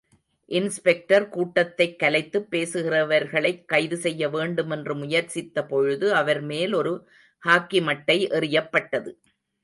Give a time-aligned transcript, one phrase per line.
[0.45, 7.09] Inspector கூட்டத்தைக் கலைத்துப் பேசுகிறவர்களைக் கைது செய்ய வேண்டுமென்று முயற்சித்தபொழுது அவர்மேல் ஒரு
[7.39, 9.13] ஹாக்கி மட்டை எறியப்பட்டது.